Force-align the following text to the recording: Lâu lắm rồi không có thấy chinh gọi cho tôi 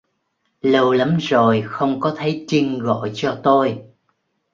Lâu 0.61 0.91
lắm 0.91 1.17
rồi 1.21 1.61
không 1.67 1.99
có 1.99 2.13
thấy 2.17 2.45
chinh 2.47 2.79
gọi 2.79 3.11
cho 3.13 3.39
tôi 3.43 3.81